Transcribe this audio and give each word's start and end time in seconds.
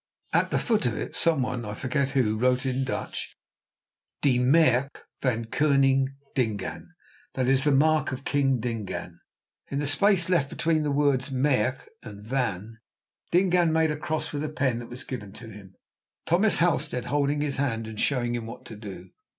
At 0.33 0.49
the 0.49 0.57
foot 0.57 0.87
of 0.87 0.97
it 0.97 1.13
someone—I 1.15 1.75
forget 1.75 2.09
who—wrote 2.09 2.65
in 2.65 2.83
Dutch, 2.83 3.37
"De 4.23 4.39
merk 4.39 5.05
van 5.21 5.45
Koning 5.45 6.15
Dingaan" 6.33 6.95
[that 7.35 7.47
is, 7.47 7.65
The 7.65 7.71
mark 7.71 8.11
of 8.11 8.23
King 8.23 8.59
Dingaan.] 8.59 9.19
In 9.69 9.77
the 9.77 9.85
space 9.85 10.27
left 10.27 10.49
between 10.49 10.81
the 10.81 10.89
words 10.89 11.29
"merk" 11.29 11.87
and 12.01 12.25
"van" 12.25 12.79
Dingaan 13.31 13.71
made 13.71 13.91
a 13.91 13.95
cross 13.95 14.33
with 14.33 14.43
a 14.43 14.49
pen 14.49 14.79
that 14.79 14.89
was 14.89 15.03
given 15.03 15.33
to 15.33 15.47
him, 15.49 15.75
Thomas 16.25 16.57
Halstead 16.57 17.05
holding 17.05 17.41
his 17.41 17.57
hand 17.57 17.85
and 17.85 17.99
showing 17.99 18.33
him 18.33 18.47
what 18.47 18.65
to 18.65 18.75
do. 18.75 19.11